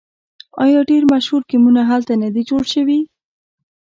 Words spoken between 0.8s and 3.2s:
ډیر مشهور ګیمونه هلته نه دي جوړ شوي؟